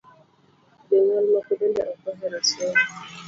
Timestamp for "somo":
2.49-2.79